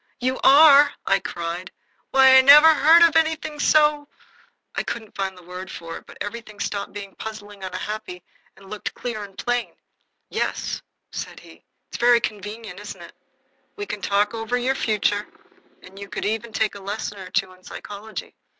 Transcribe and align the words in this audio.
"You 0.19 0.39
are!" 0.43 0.93
I 1.05 1.19
cried. 1.19 1.71
"Why, 2.09 2.35
I 2.35 2.41
never 2.41 2.73
heard 2.73 3.03
of 3.03 3.15
anything 3.15 3.59
so" 3.59 4.07
I 4.75 4.81
couldn't 4.81 5.13
find 5.15 5.37
the 5.37 5.43
word 5.43 5.69
for 5.69 5.95
it, 5.97 6.07
but 6.07 6.17
everything 6.21 6.59
stopped 6.59 6.91
being 6.91 7.13
puzzling 7.13 7.63
and 7.63 7.71
unhappy 7.71 8.23
and 8.57 8.67
looked 8.67 8.95
clear 8.95 9.23
and 9.23 9.37
plain. 9.37 9.75
"Yes," 10.27 10.81
said 11.11 11.39
he. 11.41 11.65
"It's 11.89 11.97
very 11.97 12.19
convenient, 12.19 12.79
isn't 12.79 13.01
it? 13.03 13.13
We 13.75 13.85
can 13.85 14.01
talk 14.01 14.33
over 14.33 14.57
your 14.57 14.73
future, 14.73 15.27
and 15.83 15.99
you 15.99 16.09
could 16.09 16.25
even 16.25 16.51
take 16.51 16.73
a 16.73 16.81
lesson 16.81 17.19
or 17.19 17.29
two 17.29 17.51
in 17.53 17.63
psychology. 17.63 18.33